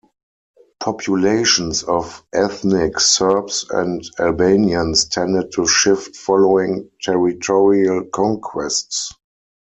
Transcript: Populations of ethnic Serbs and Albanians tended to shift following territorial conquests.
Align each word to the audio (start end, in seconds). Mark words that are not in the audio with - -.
Populations 0.79 1.83
of 1.83 2.25
ethnic 2.33 2.99
Serbs 2.99 3.67
and 3.69 4.01
Albanians 4.17 5.05
tended 5.05 5.51
to 5.51 5.67
shift 5.67 6.15
following 6.15 6.89
territorial 7.03 8.05
conquests. 8.05 9.13